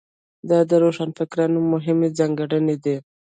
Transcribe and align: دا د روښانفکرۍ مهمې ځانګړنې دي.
دا 0.49 0.59
د 0.69 0.71
روښانفکرۍ 0.83 1.47
مهمې 1.73 2.09
ځانګړنې 2.17 2.75
دي. 2.83 2.95